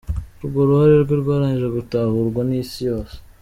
Urwo 0.41 0.59
ruhare 0.67 0.95
rwe 1.03 1.15
rwarangije 1.21 1.67
gutahurwa 1.77 2.41
n’isi 2.49 2.79
yose. 2.89 3.15